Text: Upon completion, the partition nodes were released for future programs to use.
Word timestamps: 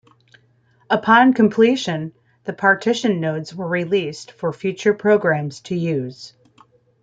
Upon 0.89 1.31
completion, 1.35 2.13
the 2.45 2.53
partition 2.53 3.19
nodes 3.19 3.53
were 3.53 3.67
released 3.67 4.31
for 4.31 4.51
future 4.51 4.95
programs 4.95 5.59
to 5.69 5.75
use. 5.75 6.33